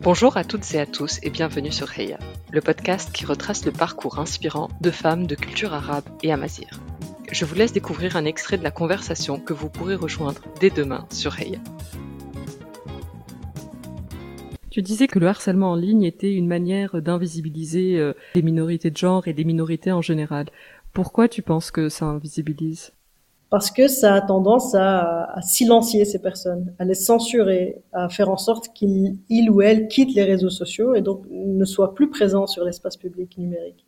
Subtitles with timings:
[0.00, 2.20] Bonjour à toutes et à tous et bienvenue sur Heya,
[2.52, 6.68] le podcast qui retrace le parcours inspirant de femmes de culture arabe et amazir.
[7.32, 11.04] Je vous laisse découvrir un extrait de la conversation que vous pourrez rejoindre dès demain
[11.10, 11.58] sur Heya.
[14.70, 18.96] Tu disais que le harcèlement en ligne était une manière d'invisibiliser euh, les minorités de
[18.96, 20.46] genre et des minorités en général.
[20.92, 22.92] Pourquoi tu penses que ça invisibilise?
[23.50, 28.28] Parce que ça a tendance à, à, silencier ces personnes, à les censurer, à faire
[28.28, 32.10] en sorte qu'ils il ou elles quittent les réseaux sociaux et donc ne soient plus
[32.10, 33.86] présents sur l'espace public numérique.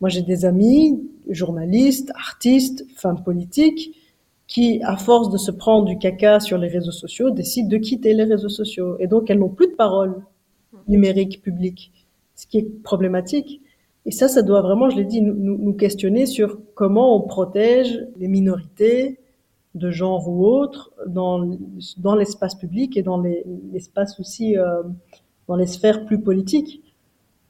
[0.00, 3.96] Moi, j'ai des amis, journalistes, artistes, femmes politiques,
[4.46, 8.12] qui, à force de se prendre du caca sur les réseaux sociaux, décident de quitter
[8.12, 8.96] les réseaux sociaux.
[8.98, 10.22] Et donc, elles n'ont plus de parole
[10.88, 11.92] numérique publique,
[12.34, 13.62] ce qui est problématique.
[14.06, 18.06] Et ça, ça doit vraiment, je l'ai dit, nous, nous, questionner sur comment on protège
[18.18, 19.18] les minorités
[19.74, 21.56] de genre ou autre dans,
[21.98, 23.22] dans l'espace public et dans
[23.72, 24.82] l'espace aussi, euh,
[25.48, 26.82] dans les sphères plus politiques.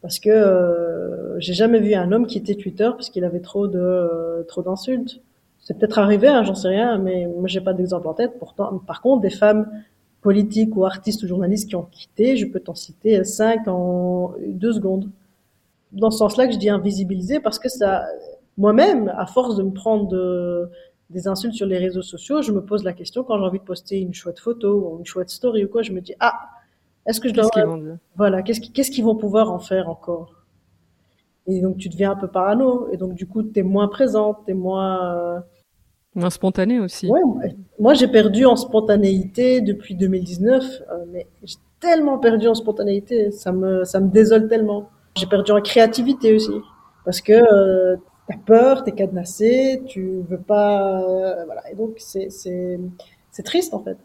[0.00, 3.78] Parce que euh, j'ai jamais vu un homme quitter Twitter parce qu'il avait trop de
[3.78, 5.20] euh, trop d'insultes.
[5.60, 8.38] C'est peut-être arrivé, hein, j'en sais rien, mais moi j'ai pas d'exemple en tête.
[8.38, 9.66] Pourtant, par contre, des femmes
[10.20, 14.74] politiques ou artistes ou journalistes qui ont quitté, je peux t'en citer cinq en deux
[14.74, 15.08] secondes
[15.94, 18.04] dans ce sens-là que je dis invisibiliser parce que ça,
[18.56, 20.70] moi-même, à force de me prendre de,
[21.10, 23.64] des insultes sur les réseaux sociaux, je me pose la question quand j'ai envie de
[23.64, 26.34] poster une chouette photo ou une chouette story ou quoi, je me dis ah,
[27.06, 27.48] est-ce que je dois
[28.16, 30.44] voilà, qu'est-ce qu'est-ce qu'ils vont pouvoir en faire encore?
[31.46, 34.38] Et donc tu deviens un peu parano et donc du coup tu es moins présente,
[34.48, 35.40] es moins euh,
[36.14, 37.06] moins spontané aussi.
[37.08, 37.20] Ouais,
[37.78, 43.52] moi j'ai perdu en spontanéité depuis 2019, euh, mais j'ai tellement perdu en spontanéité, ça
[43.52, 44.88] me ça me désole tellement.
[45.16, 46.60] J'ai perdu en créativité aussi.
[47.04, 47.96] Parce que euh,
[48.28, 51.02] t'as peur, t'es cadenassé, tu veux pas.
[51.02, 51.70] Euh, voilà.
[51.70, 53.98] Et donc, c'est, c'est, triste en fait.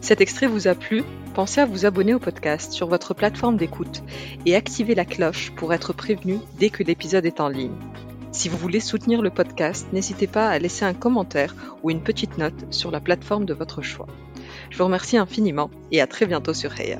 [0.00, 1.02] Cet extrait vous a plu?
[1.34, 4.02] Pensez à vous abonner au podcast sur votre plateforme d'écoute
[4.44, 7.76] et activer la cloche pour être prévenu dès que l'épisode est en ligne.
[8.30, 12.36] Si vous voulez soutenir le podcast, n'hésitez pas à laisser un commentaire ou une petite
[12.36, 14.08] note sur la plateforme de votre choix.
[14.68, 16.98] Je vous remercie infiniment et à très bientôt sur Heya.